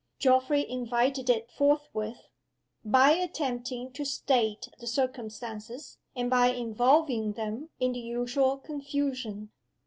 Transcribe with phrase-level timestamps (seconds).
[0.17, 2.29] Geoffrey invited it forthwith,
[2.83, 9.51] by attempting to state the circumstances, and by involving them in the usual confusion.